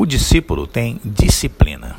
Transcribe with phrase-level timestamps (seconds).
[0.00, 1.94] O discípulo tem disciplina.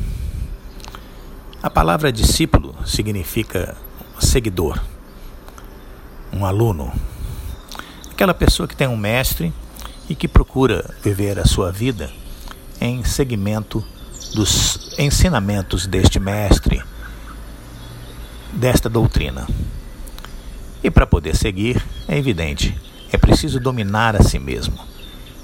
[1.62, 3.78] A palavra discípulo significa
[4.20, 4.82] seguidor,
[6.34, 6.92] um aluno,
[8.10, 9.54] aquela pessoa que tem um mestre
[10.10, 12.10] e que procura viver a sua vida
[12.82, 13.86] em seguimento
[14.34, 16.82] dos ensinamentos deste mestre,
[18.52, 19.48] desta doutrina.
[20.84, 22.76] E para poder seguir, é evidente,
[23.12, 24.80] é preciso dominar a si mesmo,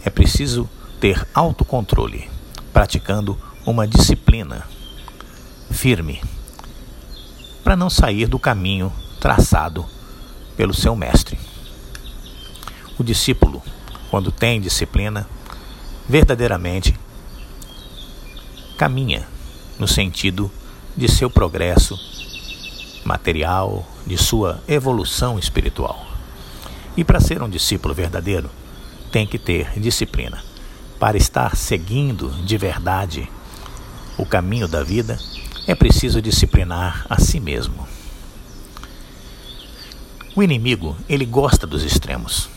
[0.03, 0.67] é preciso
[0.99, 2.35] ter autocontrole,
[2.77, 4.63] praticando uma disciplina
[5.71, 6.21] firme,
[7.63, 9.83] para não sair do caminho traçado
[10.55, 11.39] pelo seu mestre.
[12.95, 13.63] O discípulo,
[14.11, 15.27] quando tem disciplina,
[16.07, 16.95] verdadeiramente
[18.77, 19.27] caminha
[19.79, 20.51] no sentido
[20.95, 21.99] de seu progresso
[23.03, 26.05] material, de sua evolução espiritual.
[26.95, 28.51] E para ser um discípulo verdadeiro,
[29.11, 30.43] tem que ter disciplina.
[30.99, 33.29] Para estar seguindo de verdade
[34.17, 35.19] o caminho da vida,
[35.67, 37.87] é preciso disciplinar a si mesmo.
[40.35, 42.49] O inimigo, ele gosta dos extremos.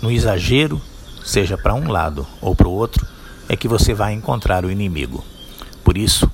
[0.00, 0.80] No exagero,
[1.24, 3.04] seja para um lado ou para o outro,
[3.48, 5.24] é que você vai encontrar o inimigo.
[5.82, 6.30] Por isso,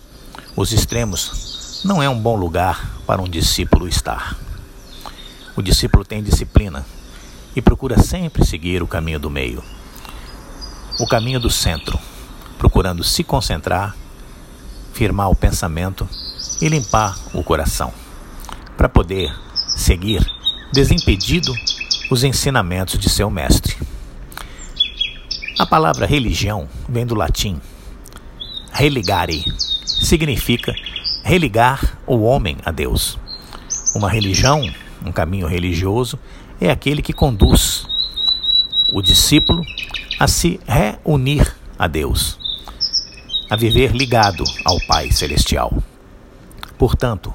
[0.55, 4.37] os extremos não é um bom lugar para um discípulo estar.
[5.57, 6.85] O discípulo tem disciplina
[7.55, 9.65] e procura sempre seguir o caminho do meio,
[10.99, 11.99] o caminho do centro,
[12.59, 13.95] procurando se concentrar,
[14.93, 16.09] firmar o pensamento
[16.61, 17.93] e limpar o coração,
[18.77, 19.35] para poder
[19.77, 20.25] seguir
[20.73, 21.53] desimpedido
[22.11, 23.77] os ensinamentos de seu mestre.
[25.59, 27.61] A palavra religião vem do latim
[28.73, 29.45] religare,
[29.85, 30.75] significa
[31.23, 33.19] religar o homem a Deus.
[33.95, 34.63] Uma religião,
[35.05, 36.19] um caminho religioso,
[36.61, 37.86] é aquele que conduz
[38.93, 39.65] o discípulo
[40.19, 42.39] a se reunir a Deus,
[43.51, 45.83] a viver ligado ao Pai Celestial.
[46.79, 47.33] Portanto,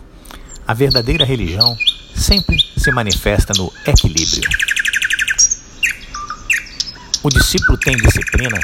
[0.68, 1.78] a verdadeira religião
[2.16, 4.50] sempre se manifesta no equilíbrio.
[7.24, 8.60] O discípulo tem disciplina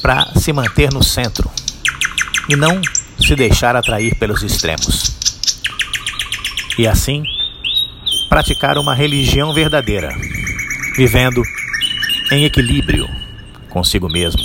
[0.00, 1.50] para se manter no centro
[2.48, 2.80] e não
[3.18, 5.16] se deixar atrair pelos extremos.
[6.78, 7.24] E assim,
[8.28, 10.16] praticar uma religião verdadeira,
[10.96, 11.42] vivendo
[12.30, 13.08] em equilíbrio
[13.70, 14.42] consigo mesmo,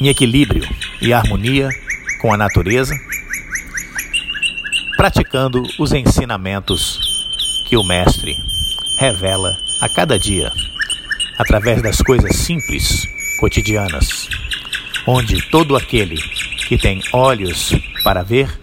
[0.00, 0.68] em equilíbrio
[1.00, 1.70] e harmonia
[2.20, 2.94] com a natureza,
[4.96, 6.98] praticando os ensinamentos
[7.66, 8.36] que o Mestre
[8.98, 10.52] revela a cada dia
[11.38, 13.06] através das coisas simples,
[13.40, 14.28] cotidianas,
[15.06, 16.16] onde todo aquele
[16.68, 17.72] que tem olhos
[18.02, 18.60] para ver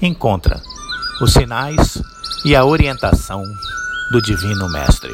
[0.00, 0.60] encontra
[1.20, 2.02] os sinais
[2.44, 3.42] e a orientação
[4.12, 5.12] do Divino Mestre.